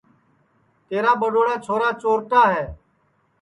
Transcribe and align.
تیرا 0.87 1.11
ٻڈؔوڑا 1.21 1.55
چھورا 1.65 1.89
چورٹا 2.01 2.41
ہے 2.53 2.63